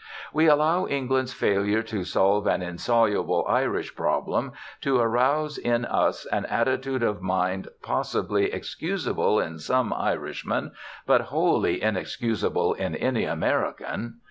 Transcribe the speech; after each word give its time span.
We 0.33 0.47
allow 0.47 0.87
England's 0.87 1.31
failure 1.31 1.83
to 1.83 2.03
solve 2.05 2.47
an 2.47 2.63
insoluble 2.63 3.45
Irish 3.47 3.95
problem 3.95 4.51
to 4.81 4.97
arouse 4.97 5.59
in 5.59 5.85
us 5.85 6.25
an 6.31 6.47
attitude 6.47 7.03
of 7.03 7.21
mind 7.21 7.67
possibly 7.83 8.51
excusable 8.51 9.39
in 9.39 9.59
some 9.59 9.93
Irishmen, 9.93 10.71
but 11.05 11.29
wholly 11.29 11.83
inexcusable 11.83 12.73
in 12.73 12.95
any 12.95 13.25
American. 13.25 14.15